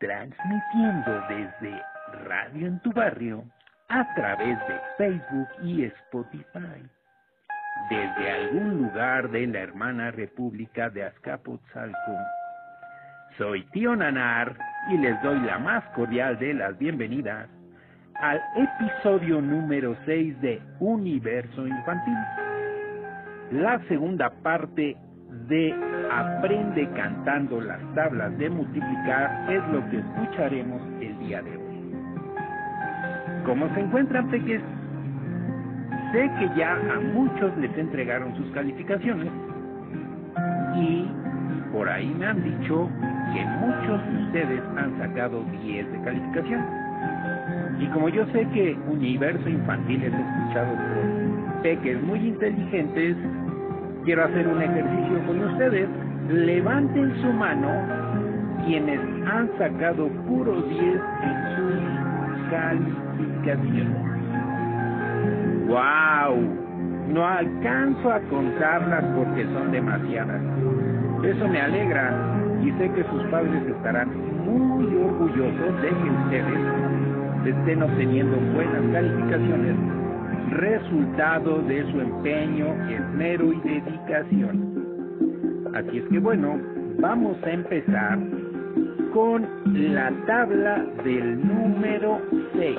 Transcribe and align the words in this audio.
transmitiendo 0.00 1.20
desde 1.28 1.82
Radio 2.26 2.66
en 2.66 2.80
tu 2.80 2.92
barrio 2.92 3.44
a 3.88 4.14
través 4.14 4.58
de 4.68 4.80
Facebook 4.96 5.48
y 5.62 5.84
Spotify. 5.84 6.82
Desde 7.90 8.30
algún 8.30 8.82
lugar 8.82 9.30
de 9.30 9.46
la 9.46 9.60
hermana 9.60 10.10
República 10.10 10.90
de 10.90 11.04
Azcapotzalco. 11.04 12.18
Soy 13.36 13.64
Tío 13.72 13.96
Nanar 13.96 14.56
y 14.90 14.98
les 14.98 15.20
doy 15.22 15.40
la 15.40 15.58
más 15.58 15.84
cordial 15.94 16.38
de 16.38 16.54
las 16.54 16.78
bienvenidas 16.78 17.48
al 18.14 18.40
episodio 18.56 19.40
número 19.40 19.96
6 20.06 20.40
de 20.40 20.62
Universo 20.78 21.66
Infantil. 21.66 22.16
La 23.50 23.80
segunda 23.88 24.30
parte 24.30 24.96
de 25.48 25.74
Aprende 26.10 26.88
cantando 26.94 27.60
las 27.60 27.80
tablas 27.94 28.36
de 28.38 28.48
multiplicar 28.50 29.50
es 29.50 29.62
lo 29.72 29.88
que 29.90 29.98
escucharemos 29.98 30.80
el 31.00 31.18
día 31.18 31.42
de 31.42 31.56
hoy. 31.56 31.94
¿Cómo 33.44 33.68
se 33.74 33.80
encuentran, 33.80 34.30
peques? 34.30 34.60
Sé 36.12 36.30
que 36.38 36.50
ya 36.56 36.72
a 36.74 37.00
muchos 37.00 37.56
les 37.58 37.76
entregaron 37.76 38.34
sus 38.36 38.46
calificaciones 38.52 39.30
y 40.76 41.08
por 41.72 41.88
ahí 41.88 42.14
me 42.18 42.26
han 42.26 42.42
dicho 42.42 42.88
que 43.32 43.44
muchos 43.44 44.06
de 44.06 44.22
ustedes 44.24 44.62
han 44.76 44.96
sacado 44.98 45.42
10 45.62 45.92
de 45.92 46.00
calificación. 46.02 46.64
Y 47.80 47.86
como 47.88 48.08
yo 48.08 48.24
sé 48.26 48.46
que 48.50 48.76
Universo 48.88 49.48
Infantil 49.48 50.04
es 50.04 50.14
escuchado 50.14 50.74
por 50.74 51.62
peques 51.62 52.00
muy 52.02 52.28
inteligentes, 52.28 53.16
quiero 54.04 54.24
hacer 54.24 54.46
un 54.46 54.62
ejercicio 54.62 55.26
con 55.26 55.44
ustedes. 55.44 55.88
Levanten 56.28 57.14
su 57.20 57.32
mano 57.32 57.68
quienes 58.66 59.00
han 59.26 59.50
sacado 59.58 60.08
puro 60.26 60.62
10 60.62 60.80
en 60.80 61.56
sus 61.56 62.50
calificaciones. 62.50 64.04
¡Wow! 65.68 66.64
No 67.08 67.26
alcanzo 67.26 68.12
a 68.12 68.20
contarlas 68.30 69.04
porque 69.16 69.44
son 69.52 69.70
demasiadas. 69.70 70.40
Eso 71.22 71.48
me 71.48 71.60
alegra 71.60 72.12
y 72.62 72.70
sé 72.72 72.90
que 72.90 73.04
sus 73.04 73.22
padres 73.24 73.66
estarán 73.66 74.08
muy 74.44 74.86
orgullosos 74.96 75.82
de 75.82 75.88
que 75.88 76.10
ustedes 76.10 76.60
estén 77.46 77.82
obteniendo 77.82 78.36
buenas 78.54 78.82
calificaciones, 78.92 79.76
resultado 80.50 81.62
de 81.62 81.82
su 81.90 82.00
empeño, 82.00 82.66
esmero 82.88 83.52
y 83.52 83.60
dedicación. 83.60 84.74
Así 85.74 85.98
es 85.98 86.04
que 86.08 86.18
bueno, 86.18 86.58
vamos 86.98 87.36
a 87.42 87.50
empezar 87.50 88.18
con 89.12 89.46
la 89.72 90.10
tabla 90.26 90.84
del 91.04 91.46
número 91.46 92.20
6. 92.54 92.78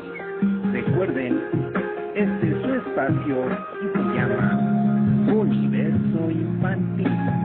Recuerden, 0.73 1.39
este 2.15 2.51
es 2.51 2.61
su 2.61 2.73
espacio 2.75 3.45
y 3.81 3.97
se 3.97 4.03
llama 4.15 5.25
Universo 5.33 6.31
Infantil. 6.31 7.44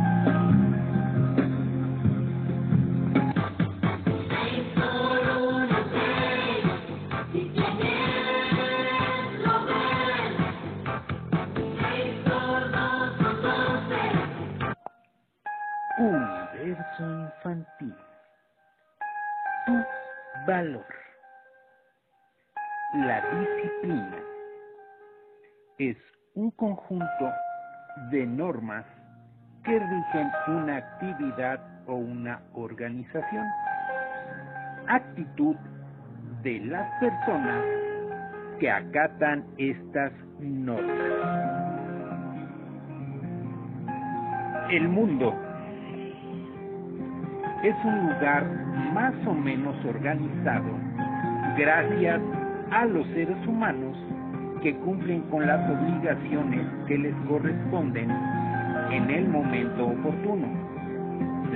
La 22.92 23.20
disciplina 23.20 24.18
es 25.78 25.96
un 26.34 26.50
conjunto 26.50 27.30
de 28.10 28.26
normas 28.26 28.84
que 29.62 29.78
rigen 29.78 30.30
una 30.48 30.78
actividad 30.78 31.60
o 31.86 31.94
una 31.94 32.42
organización. 32.52 33.46
Actitud 34.88 35.54
de 36.42 36.58
las 36.66 36.90
personas 36.98 37.64
que 38.58 38.68
acatan 38.68 39.44
estas 39.56 40.12
normas. 40.40 40.96
El 44.68 44.88
mundo 44.88 45.32
es 47.62 47.76
un 47.84 48.08
lugar 48.08 48.44
más 48.92 49.14
o 49.28 49.34
menos 49.34 49.76
organizado 49.84 50.90
gracias 51.56 52.20
a 52.20 52.39
los 52.86 53.06
seres 53.08 53.36
humanos 53.46 53.96
que 54.62 54.74
cumplen 54.76 55.22
con 55.30 55.46
las 55.46 55.60
obligaciones 55.70 56.66
que 56.86 56.98
les 56.98 57.14
corresponden 57.28 58.10
en 58.90 59.10
el 59.10 59.28
momento 59.28 59.86
oportuno. 59.86 60.46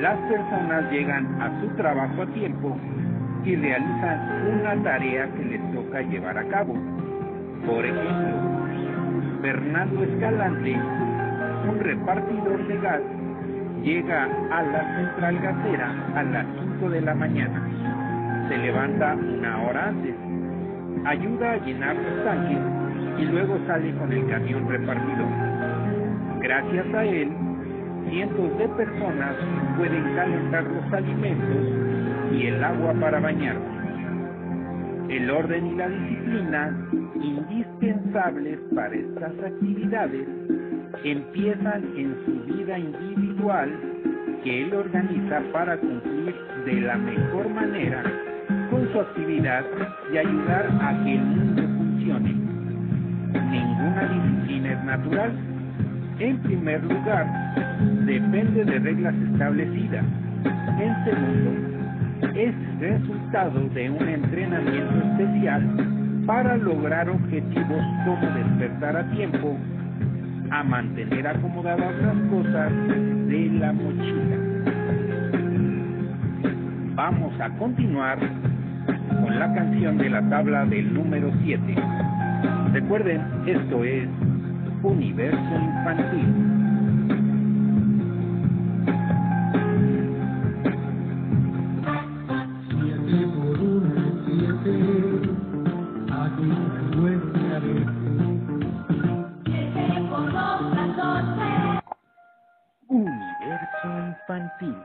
Las 0.00 0.18
personas 0.28 0.90
llegan 0.90 1.40
a 1.40 1.60
su 1.60 1.68
trabajo 1.76 2.22
a 2.22 2.26
tiempo 2.26 2.76
y 3.44 3.56
realizan 3.56 4.58
una 4.58 4.82
tarea 4.82 5.28
que 5.34 5.44
les 5.44 5.72
toca 5.72 6.02
llevar 6.02 6.38
a 6.38 6.48
cabo. 6.48 6.74
Por 7.66 7.84
ejemplo, 7.84 8.54
Fernando 9.40 10.02
Escalante, 10.02 10.76
un 11.68 11.80
repartidor 11.80 12.66
de 12.66 12.78
gas, 12.78 13.00
llega 13.82 14.24
a 14.50 14.62
la 14.62 14.96
central 14.96 15.38
gasera 15.40 15.94
a 16.14 16.22
las 16.22 16.46
5 16.78 16.90
de 16.90 17.00
la 17.02 17.14
mañana. 17.14 17.62
Se 18.48 18.58
levanta 18.58 19.14
una 19.14 19.62
hora 19.62 19.88
antes, 19.88 20.14
ayuda 21.04 21.52
a 21.52 21.56
llenar 21.58 21.96
los 21.96 22.24
tanques 22.24 22.58
y 23.18 23.24
luego 23.26 23.58
sale 23.66 23.94
con 23.94 24.12
el 24.12 24.26
camión 24.26 24.68
repartidor. 24.68 25.28
Gracias 26.40 26.94
a 26.94 27.04
él, 27.04 27.30
cientos 28.10 28.58
de 28.58 28.68
personas 28.68 29.34
pueden 29.76 30.14
calentar 30.14 30.64
los 30.64 30.92
alimentos 30.92 31.66
y 32.32 32.46
el 32.46 32.62
agua 32.64 32.94
para 32.94 33.20
bañarse. 33.20 33.74
El 35.08 35.30
orden 35.30 35.66
y 35.66 35.74
la 35.76 35.88
disciplina, 35.88 36.88
indispensables 37.20 38.58
para 38.74 38.94
estas 38.94 39.32
actividades, 39.44 40.26
empiezan 41.04 41.84
en 41.96 42.16
su 42.24 42.54
vida 42.54 42.78
individual 42.78 43.70
que 44.42 44.62
él 44.62 44.74
organiza 44.74 45.40
para 45.52 45.76
cumplir 45.76 46.34
de 46.64 46.80
la 46.80 46.96
mejor 46.96 47.48
manera 47.50 48.02
con 48.74 48.92
su 48.92 49.00
actividad 49.00 49.64
y 50.12 50.18
ayudar 50.18 50.66
a 50.80 51.04
que 51.04 51.14
el 51.14 51.22
mundo 51.22 51.62
funcione. 51.62 52.34
Ninguna 53.52 54.02
disciplina 54.08 54.72
es 54.72 54.84
natural. 54.84 55.32
En 56.18 56.38
primer 56.38 56.82
lugar, 56.82 57.24
depende 58.04 58.64
de 58.64 58.78
reglas 58.80 59.14
establecidas. 59.30 60.04
En 60.80 61.04
segundo, 61.04 61.50
es 62.34 62.80
resultado 62.80 63.60
de 63.74 63.90
un 63.90 64.08
entrenamiento 64.08 65.06
especial 65.06 65.62
para 66.26 66.56
lograr 66.56 67.08
objetivos 67.08 67.84
como 68.04 68.28
despertar 68.32 68.96
a 68.96 69.10
tiempo, 69.12 69.56
a 70.50 70.64
mantener 70.64 71.28
acomodadas 71.28 71.94
las 72.02 72.16
cosas 72.28 72.72
de 73.28 73.50
la 73.52 73.72
mochila. 73.72 74.36
Vamos 76.96 77.40
a 77.40 77.50
continuar 77.50 78.18
con 79.24 79.38
la 79.38 79.54
canción 79.54 79.96
de 79.96 80.10
la 80.10 80.28
tabla 80.28 80.66
del 80.66 80.92
número 80.92 81.32
7. 81.42 81.62
Recuerden, 82.72 83.22
esto 83.46 83.82
es 83.82 84.06
Universo 84.82 85.38
Infantil. 85.38 86.28
Universo 102.88 103.88
Infantil. 104.06 104.76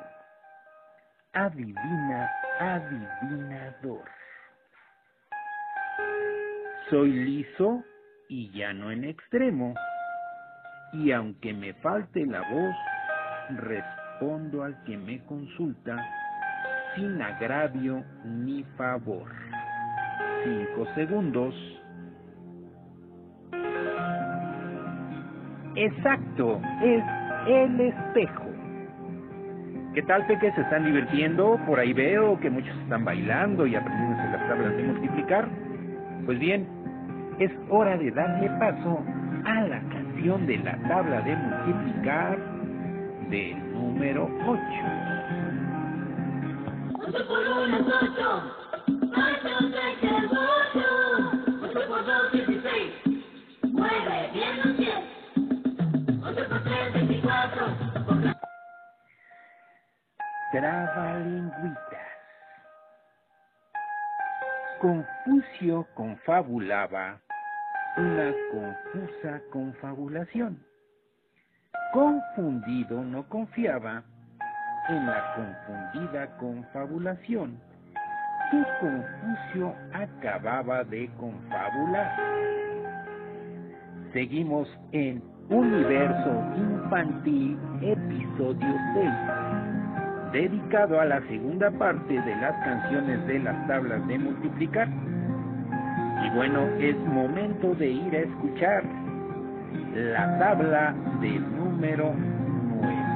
Adivina, 1.34 2.30
adivinador. 2.60 4.20
Soy 6.90 7.12
liso 7.12 7.84
y 8.30 8.50
llano 8.50 8.90
en 8.90 9.04
extremo. 9.04 9.76
Y 10.94 11.12
aunque 11.12 11.54
me 11.54 11.74
falte 11.76 12.26
la 12.26 12.42
voz, 12.42 12.76
respondo 13.60 14.64
al 14.64 14.84
que 14.86 14.98
me 14.98 15.24
consulta 15.26 16.04
sin 16.96 17.22
agravio 17.22 18.04
ni 18.26 18.64
favor. 18.76 19.30
Cinco 20.44 20.88
segundos. 20.96 21.54
Exacto, 25.76 26.60
es 26.82 27.04
el 27.48 27.82
espejo. 27.82 28.46
¿Qué 29.94 30.02
tal, 30.04 30.26
peques? 30.26 30.56
¿Se 30.56 30.62
están 30.62 30.86
divirtiendo? 30.86 31.60
Por 31.68 31.80
ahí 31.80 31.94
veo 31.94 32.40
que 32.40 32.50
muchos 32.50 32.76
están 32.80 33.06
bailando 33.06 33.68
y 33.68 33.76
aprendiendo 33.76 34.24
las 34.24 34.48
tablas 34.48 34.76
de 34.76 34.84
multiplicar. 34.84 35.69
Pues 36.30 36.38
bien, 36.38 36.68
es 37.40 37.50
hora 37.72 37.98
de 37.98 38.12
darle 38.12 38.52
paso 38.60 39.04
a 39.46 39.62
la 39.64 39.82
canción 39.90 40.46
de 40.46 40.60
la 40.60 40.78
tabla 40.88 41.22
de 41.22 41.36
multiplicar 41.36 42.38
del 43.32 43.74
número 43.74 44.30
8. 44.46 44.62
8 47.08 47.28
por 47.28 47.40
1 47.40 47.78
es 47.78 47.82
8, 47.82 48.56
8 48.86 49.72
3 49.72 50.04
es 50.04 50.30
8, 50.30 51.62
8 51.64 51.80
por 51.88 52.06
2 52.06 52.32
16, 52.32 52.94
9 53.74 54.30
bien 54.32 54.78
10, 54.78 54.94
8 56.26 56.48
por 56.48 56.64
3 56.64 56.94
24, 56.94 57.66
Trabalingüitas. 60.52 62.09
Confucio 64.80 65.86
confabulaba 65.94 67.20
una 67.98 68.34
confusa 68.50 69.42
confabulación. 69.52 70.58
Confundido 71.92 73.04
no 73.04 73.28
confiaba 73.28 74.02
en 74.88 75.06
la 75.06 75.36
confundida 75.36 76.38
confabulación 76.38 77.60
que 78.52 78.64
Confucio 78.80 79.76
acababa 79.94 80.86
de 80.86 81.10
confabular. 81.20 82.16
Seguimos 84.14 84.70
en 84.94 85.22
Universo 85.50 86.44
Infantil, 86.56 87.60
episodio 87.82 88.76
6, 88.94 89.79
dedicado 90.32 91.00
a 91.00 91.06
la 91.06 91.22
segunda 91.28 91.72
parte 91.72 92.14
de 92.14 92.36
las 92.38 92.54
canciones 92.64 93.26
de 93.28 93.40
las 93.40 93.68
tablas 93.68 94.08
de 94.08 94.20
multiplicar. 94.20 94.88
Y 96.26 96.30
bueno, 96.36 96.68
es 96.80 96.96
momento 96.98 97.74
de 97.76 97.90
ir 97.90 98.16
a 98.16 98.20
escuchar 98.20 98.84
la 99.96 100.40
tabla 100.40 100.94
del 101.22 101.42
número 101.58 102.14
9. 102.82 103.10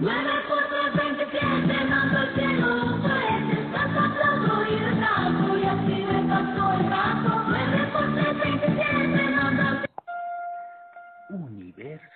9 0.00 0.42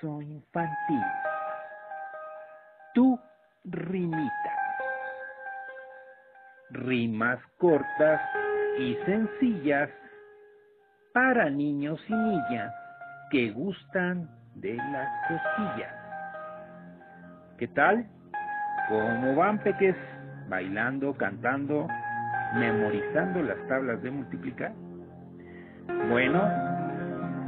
Infantil. 0.02 1.02
Tu 2.94 3.18
rimita. 3.64 4.52
Rimas 6.70 7.38
cortas 7.58 8.20
y 8.78 8.96
sencillas 9.04 9.90
para 11.12 11.50
niños 11.50 12.00
y 12.08 12.14
niñas 12.14 12.72
que 13.30 13.50
gustan 13.50 14.28
de 14.54 14.74
las 14.74 15.08
costillas. 15.28 15.94
¿Qué 17.58 17.68
tal? 17.68 18.06
¿Cómo 18.88 19.34
van, 19.34 19.58
peques? 19.58 19.96
¿Bailando, 20.48 21.14
cantando, 21.14 21.88
memorizando 22.54 23.42
las 23.42 23.58
tablas 23.68 24.02
de 24.02 24.10
multiplicar? 24.10 24.72
Bueno, 26.08 26.65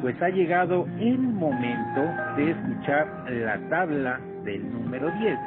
pues 0.00 0.20
ha 0.22 0.28
llegado 0.28 0.86
el 1.00 1.18
momento 1.18 2.00
de 2.36 2.50
escuchar 2.52 3.06
la 3.30 3.58
tabla 3.68 4.20
del 4.44 4.72
número 4.72 5.10
10. 5.10 5.38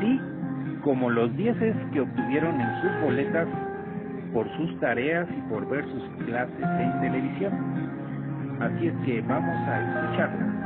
Sí, 0.00 0.20
como 0.82 1.10
los 1.10 1.34
dieces 1.36 1.74
que 1.92 2.00
obtuvieron 2.00 2.60
en 2.60 2.82
sus 2.82 3.00
boletas 3.02 3.48
por 4.32 4.48
sus 4.56 4.78
tareas 4.80 5.28
y 5.30 5.40
por 5.48 5.68
ver 5.68 5.84
sus 5.84 6.02
clases 6.26 6.66
en 6.80 7.00
televisión. 7.00 7.52
Así 8.60 8.88
es 8.88 8.94
que 9.04 9.20
vamos 9.22 9.56
a 9.68 9.80
escucharla. 9.80 10.63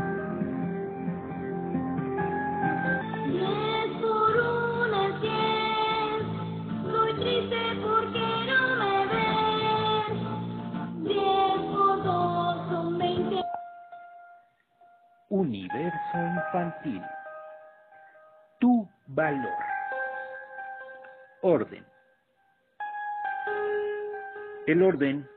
Universo 15.31 16.15
infantil. 16.15 17.03
Tu 18.61 18.89
valor. 19.09 19.63
Orden. 21.43 21.85
El 24.67 24.83
orden 24.83 25.29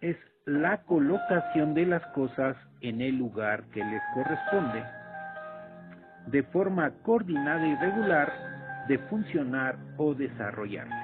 es 0.00 0.16
la 0.44 0.82
colocación 0.82 1.74
de 1.74 1.86
las 1.86 2.06
cosas 2.14 2.56
en 2.80 3.00
el 3.00 3.18
lugar 3.18 3.64
que 3.74 3.84
les 3.84 4.02
corresponde, 4.14 4.84
de 6.26 6.42
forma 6.44 6.92
coordinada 7.02 7.66
y 7.66 7.74
regular 7.74 8.32
de 8.86 8.98
funcionar 8.98 9.76
o 9.96 10.14
desarrollarse. 10.14 10.94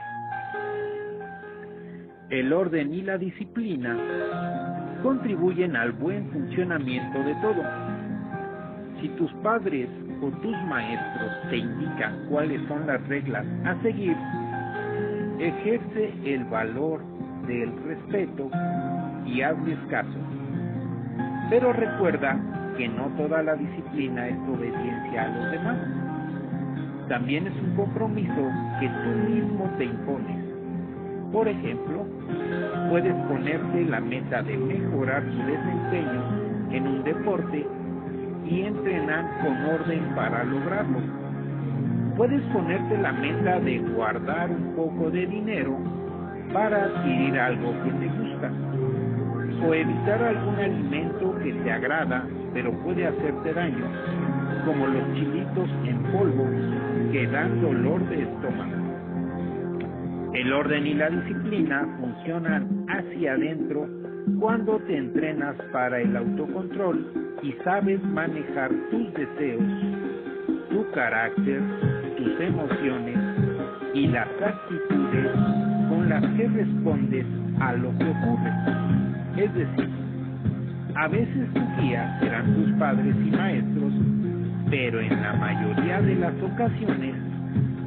El 2.30 2.52
orden 2.52 2.94
y 2.94 3.02
la 3.02 3.18
disciplina 3.18 3.98
contribuyen 5.02 5.74
al 5.74 5.92
buen 5.92 6.30
funcionamiento 6.30 7.18
de 7.24 7.34
todo. 7.42 7.93
Si 9.00 9.08
tus 9.10 9.32
padres 9.42 9.88
o 10.22 10.30
tus 10.30 10.56
maestros 10.64 11.32
te 11.50 11.58
indican 11.58 12.26
cuáles 12.30 12.60
son 12.68 12.86
las 12.86 13.06
reglas 13.08 13.44
a 13.64 13.74
seguir, 13.82 14.16
ejerce 15.38 16.12
el 16.24 16.44
valor 16.44 17.02
del 17.46 17.72
respeto 17.84 18.50
y 19.26 19.42
hazles 19.42 19.78
caso. 19.90 20.18
Pero 21.50 21.72
recuerda 21.72 22.38
que 22.76 22.88
no 22.88 23.06
toda 23.16 23.42
la 23.42 23.54
disciplina 23.54 24.28
es 24.28 24.38
obediencia 24.48 25.24
a 25.24 25.28
los 25.28 25.50
demás. 25.52 25.78
También 27.08 27.46
es 27.46 27.54
un 27.62 27.76
compromiso 27.76 28.50
que 28.80 28.88
tú 28.88 29.30
mismo 29.30 29.70
te 29.76 29.84
impones. 29.84 30.44
Por 31.32 31.48
ejemplo, 31.48 32.06
puedes 32.88 33.14
ponerte 33.26 33.84
la 33.84 34.00
meta 34.00 34.42
de 34.42 34.56
mejorar 34.56 35.22
tu 35.24 35.38
desempeño 35.38 36.22
en 36.70 36.86
un 36.86 37.04
deporte 37.04 37.66
y 38.44 38.62
entrenar 38.62 39.24
con 39.42 39.64
orden 39.64 40.14
para 40.14 40.44
lograrlo. 40.44 41.00
Puedes 42.16 42.42
ponerte 42.52 42.98
la 42.98 43.12
meta 43.12 43.60
de 43.60 43.78
guardar 43.78 44.50
un 44.50 44.74
poco 44.76 45.10
de 45.10 45.26
dinero 45.26 45.78
para 46.52 46.84
adquirir 46.84 47.38
algo 47.38 47.72
que 47.82 47.90
te 47.90 48.06
gusta 48.06 48.52
o 49.66 49.74
evitar 49.74 50.22
algún 50.22 50.56
alimento 50.56 51.38
que 51.42 51.52
te 51.52 51.72
agrada 51.72 52.24
pero 52.54 52.70
puede 52.84 53.06
hacerte 53.06 53.52
daño, 53.52 53.84
como 54.64 54.86
los 54.86 55.12
chilitos 55.14 55.68
en 55.84 56.02
polvo 56.12 56.46
que 57.10 57.26
dan 57.26 57.60
dolor 57.60 58.08
de 58.08 58.22
estómago. 58.22 58.84
El 60.32 60.52
orden 60.52 60.86
y 60.86 60.94
la 60.94 61.10
disciplina 61.10 61.86
funcionan 62.00 62.86
hacia 62.88 63.32
adentro 63.32 63.88
cuando 64.40 64.78
te 64.80 64.96
entrenas 64.96 65.54
para 65.72 66.00
el 66.00 66.16
autocontrol 66.16 67.06
y 67.42 67.52
sabes 67.64 68.02
manejar 68.04 68.70
tus 68.90 69.12
deseos, 69.12 69.62
tu 70.70 70.90
carácter, 70.92 71.60
tus 72.16 72.40
emociones 72.40 73.18
y 73.92 74.06
las 74.06 74.28
actitudes 74.42 75.30
con 75.88 76.08
las 76.08 76.24
que 76.36 76.48
respondes 76.48 77.26
a 77.60 77.74
lo 77.74 77.90
que 77.98 78.04
ocurre. 78.04 78.52
Es 79.36 79.54
decir, 79.54 79.88
a 80.94 81.08
veces 81.08 81.52
tu 81.52 81.82
guía 81.82 82.18
serán 82.20 82.54
tus 82.54 82.72
padres 82.78 83.14
y 83.26 83.30
maestros, 83.30 83.92
pero 84.70 85.00
en 85.00 85.22
la 85.22 85.34
mayoría 85.34 86.00
de 86.00 86.14
las 86.16 86.34
ocasiones 86.42 87.14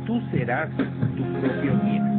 tú 0.05 0.21
serás 0.31 0.69
tu 0.77 1.23
propio 1.41 1.81
guía. 1.83 2.13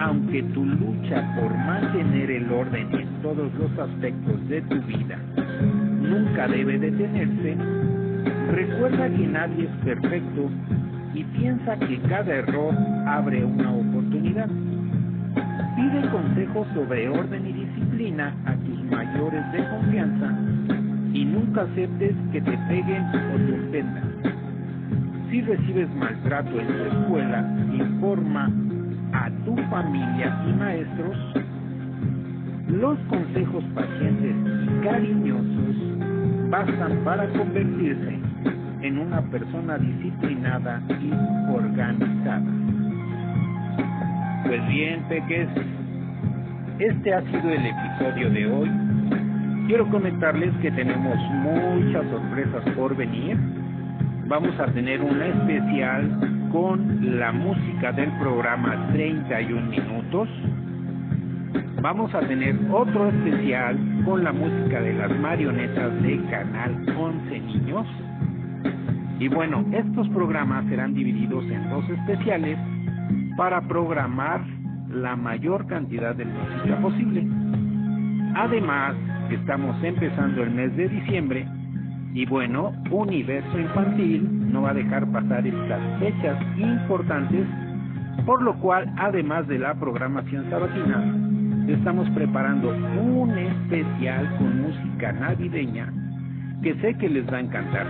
Aunque 0.00 0.42
tu 0.54 0.64
lucha 0.64 1.34
por 1.40 1.52
mantener 1.52 2.30
el 2.30 2.52
orden 2.52 3.07
todos 3.22 3.52
los 3.54 3.78
aspectos 3.78 4.48
de 4.48 4.60
tu 4.62 4.80
vida 4.82 5.18
nunca 6.00 6.48
debe 6.48 6.78
detenerse, 6.78 7.56
recuerda 8.52 9.08
que 9.08 9.26
nadie 9.26 9.64
es 9.64 9.84
perfecto 9.84 10.50
y 11.14 11.24
piensa 11.24 11.76
que 11.78 11.98
cada 12.08 12.34
error 12.34 12.74
abre 13.06 13.44
una 13.44 13.72
oportunidad. 13.72 14.48
Pide 15.76 16.08
consejos 16.10 16.66
sobre 16.74 17.08
orden 17.08 17.46
y 17.46 17.52
disciplina 17.52 18.34
a 18.46 18.54
tus 18.54 18.82
mayores 18.90 19.52
de 19.52 19.68
confianza 19.68 20.32
y 21.12 21.24
nunca 21.24 21.62
aceptes 21.62 22.14
que 22.32 22.40
te 22.40 22.58
peguen 22.68 23.02
o 23.04 23.36
te 23.36 23.68
ofendan. 23.68 24.08
Si 25.30 25.42
recibes 25.42 25.88
maltrato 25.94 26.58
en 26.58 26.66
tu 26.66 26.84
escuela, 26.84 27.44
informa 27.72 28.50
a 29.12 29.30
tu 29.44 29.56
familia 29.70 30.36
y 30.48 30.52
maestros. 30.54 31.16
Los 32.68 32.98
consejos 33.08 33.64
pacientes 33.74 34.36
y 34.62 34.84
cariñosos 34.84 35.76
bastan 36.50 36.98
para 37.02 37.26
convertirse 37.30 38.18
en 38.82 38.98
una 38.98 39.22
persona 39.22 39.78
disciplinada 39.78 40.82
y 41.00 41.10
organizada. 41.50 42.44
Pues 44.46 44.68
bien, 44.68 45.02
peques, 45.08 45.48
este 46.78 47.14
ha 47.14 47.22
sido 47.22 47.50
el 47.50 47.66
episodio 47.66 48.30
de 48.30 48.46
hoy. 48.52 48.70
Quiero 49.66 49.88
comentarles 49.88 50.54
que 50.60 50.70
tenemos 50.70 51.18
muchas 51.42 52.04
sorpresas 52.10 52.74
por 52.76 52.94
venir. 52.94 53.36
Vamos 54.26 54.58
a 54.60 54.66
tener 54.66 55.00
una 55.00 55.26
especial 55.26 56.48
con 56.52 57.18
la 57.18 57.32
música 57.32 57.92
del 57.92 58.10
programa 58.18 58.88
31 58.92 59.70
minutos. 59.70 60.28
Vamos 61.80 62.12
a 62.12 62.20
tener 62.20 62.56
otro 62.72 63.08
especial 63.08 63.78
con 64.04 64.24
la 64.24 64.32
música 64.32 64.80
de 64.80 64.94
las 64.94 65.16
marionetas 65.20 66.02
de 66.02 66.20
Canal 66.28 66.84
11 66.98 67.38
Niños. 67.38 67.86
Y 69.20 69.28
bueno, 69.28 69.64
estos 69.72 70.08
programas 70.08 70.66
serán 70.68 70.94
divididos 70.94 71.44
en 71.44 71.70
dos 71.70 71.88
especiales 71.88 72.58
para 73.36 73.60
programar 73.60 74.40
la 74.90 75.14
mayor 75.14 75.68
cantidad 75.68 76.16
de 76.16 76.24
música 76.24 76.80
posible. 76.80 77.24
Además, 78.34 78.96
estamos 79.30 79.76
empezando 79.84 80.42
el 80.42 80.50
mes 80.50 80.76
de 80.76 80.88
diciembre 80.88 81.46
y 82.12 82.26
bueno, 82.26 82.72
Universo 82.90 83.56
Infantil 83.56 84.50
no 84.52 84.62
va 84.62 84.70
a 84.70 84.74
dejar 84.74 85.06
pasar 85.12 85.46
estas 85.46 86.00
fechas 86.00 86.38
importantes, 86.56 87.46
por 88.26 88.42
lo 88.42 88.54
cual, 88.58 88.92
además 88.98 89.46
de 89.46 89.60
la 89.60 89.74
programación 89.74 90.50
sabatina, 90.50 91.27
estamos 91.68 92.08
preparando 92.10 92.70
un 92.70 93.36
especial 93.36 94.36
con 94.38 94.62
música 94.62 95.12
navideña 95.12 95.92
que 96.62 96.74
sé 96.80 96.94
que 96.94 97.08
les 97.08 97.26
va 97.32 97.36
a 97.36 97.40
encantar. 97.40 97.86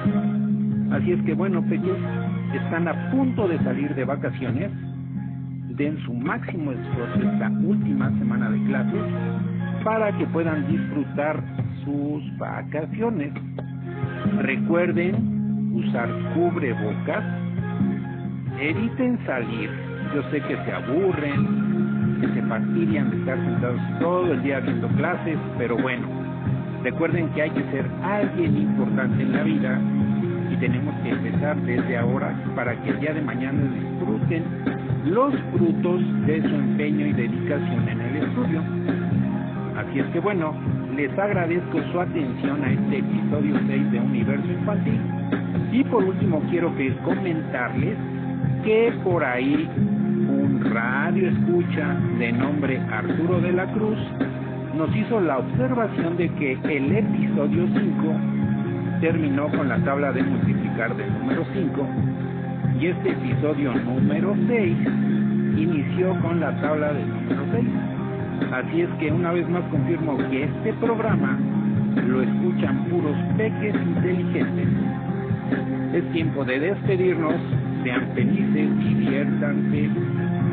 Así 0.92 1.12
es 1.12 1.22
que 1.22 1.34
bueno, 1.34 1.62
pequeños, 1.62 1.98
están 2.54 2.88
a 2.88 3.10
punto 3.10 3.46
de 3.46 3.58
salir 3.58 3.94
de 3.94 4.04
vacaciones 4.04 4.70
den 5.78 5.96
su 6.04 6.12
máximo 6.12 6.72
esfuerzo 6.72 7.20
esta 7.22 7.48
última 7.50 8.10
semana 8.18 8.50
de 8.50 8.60
clases 8.64 9.02
para 9.84 10.10
que 10.18 10.26
puedan 10.26 10.66
disfrutar 10.66 11.40
sus 11.84 12.38
vacaciones. 12.38 13.32
Recuerden 14.40 15.72
usar 15.72 16.08
cubrebocas, 16.34 17.24
eviten 18.60 19.18
salir, 19.24 19.70
yo 20.14 20.22
sé 20.30 20.40
que 20.40 20.56
se 20.64 20.72
aburren, 20.72 21.67
que 22.20 22.28
se 22.28 22.42
fastidian 22.42 23.10
de 23.10 23.16
estar 23.18 23.38
sentados 23.38 23.80
todo 24.00 24.32
el 24.32 24.42
día 24.42 24.60
viendo 24.60 24.88
clases, 24.88 25.38
pero 25.56 25.76
bueno, 25.76 26.06
recuerden 26.82 27.28
que 27.30 27.42
hay 27.42 27.50
que 27.50 27.62
ser 27.70 27.86
alguien 28.02 28.56
importante 28.56 29.22
en 29.22 29.32
la 29.32 29.42
vida 29.42 29.80
y 30.50 30.56
tenemos 30.56 30.94
que 31.02 31.10
empezar 31.10 31.56
desde 31.62 31.98
ahora 31.98 32.34
para 32.54 32.74
que 32.82 32.90
el 32.90 33.00
día 33.00 33.12
de 33.12 33.22
mañana 33.22 33.60
disfruten 33.62 34.44
los 35.04 35.34
frutos 35.52 36.26
de 36.26 36.42
su 36.42 36.54
empeño 36.54 37.06
y 37.06 37.12
dedicación 37.12 37.88
en 37.88 38.00
el 38.00 38.16
estudio. 38.16 38.62
Así 39.76 40.00
es 40.00 40.06
que 40.06 40.20
bueno, 40.20 40.54
les 40.96 41.16
agradezco 41.18 41.80
su 41.92 42.00
atención 42.00 42.64
a 42.64 42.72
este 42.72 42.98
episodio 42.98 43.60
6 43.68 43.92
de 43.92 44.00
Universo 44.00 44.46
Infantil. 44.50 45.00
Y 45.70 45.84
por 45.84 46.02
último 46.02 46.42
quiero 46.50 46.74
que 46.76 46.94
comentarles 47.04 47.96
que 48.64 48.92
por 49.04 49.22
ahí 49.22 49.68
radio 50.64 51.28
escucha 51.28 51.96
de 52.18 52.32
nombre 52.32 52.78
Arturo 52.90 53.40
de 53.40 53.52
la 53.52 53.66
Cruz 53.72 53.98
nos 54.76 54.94
hizo 54.94 55.20
la 55.20 55.38
observación 55.38 56.16
de 56.16 56.28
que 56.34 56.52
el 56.52 56.96
episodio 56.96 57.66
5 57.66 59.00
terminó 59.00 59.48
con 59.48 59.68
la 59.68 59.78
tabla 59.78 60.12
de 60.12 60.22
multiplicar 60.22 60.96
del 60.96 61.12
número 61.12 61.44
5 61.52 61.88
y 62.80 62.86
este 62.86 63.10
episodio 63.10 63.74
número 63.74 64.36
6 64.46 64.76
inició 65.56 66.20
con 66.20 66.40
la 66.40 66.60
tabla 66.60 66.92
del 66.92 67.08
número 67.08 67.42
6. 67.52 67.66
Así 68.52 68.82
es 68.82 68.90
que 69.00 69.10
una 69.10 69.32
vez 69.32 69.48
más 69.48 69.64
confirmo 69.70 70.16
que 70.30 70.44
este 70.44 70.72
programa 70.74 71.38
lo 72.06 72.22
escuchan 72.22 72.84
puros 72.84 73.16
peques 73.36 73.74
inteligentes. 73.74 74.68
Es 75.92 76.12
tiempo 76.12 76.44
de 76.44 76.60
despedirnos, 76.60 77.34
sean 77.82 78.08
felices, 78.14 78.78
diviértanse, 78.78 79.90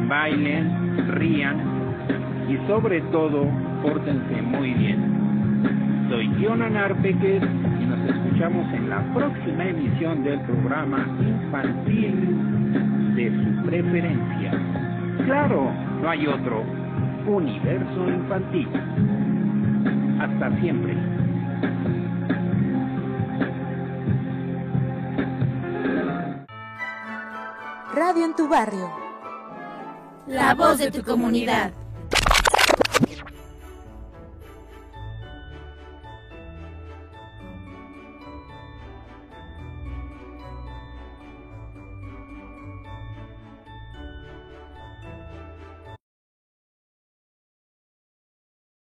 bailen, 0.07 1.07
rían 1.15 1.57
y 2.49 2.57
sobre 2.67 3.01
todo 3.11 3.47
pórtense 3.81 4.41
muy 4.41 4.73
bien. 4.73 6.07
Soy 6.09 6.29
Jonan 6.39 6.73
Peques 7.01 7.41
y 7.41 7.85
nos 7.85 8.09
escuchamos 8.09 8.73
en 8.73 8.89
la 8.89 9.01
próxima 9.13 9.65
emisión 9.65 10.23
del 10.23 10.39
programa 10.41 11.05
infantil 11.19 13.15
de 13.15 13.29
su 13.31 13.65
preferencia. 13.65 14.51
Claro, 15.25 15.71
no 16.01 16.09
hay 16.09 16.27
otro. 16.27 16.63
Universo 17.25 18.07
infantil. 18.07 18.67
Hasta 20.19 20.59
siempre. 20.59 20.95
Radio 27.95 28.25
en 28.25 28.35
tu 28.35 28.47
barrio. 28.47 29.04
La 30.27 30.55
voz 30.55 30.79
de 30.79 30.89
tu 30.89 31.03
comunidad. 31.03 31.71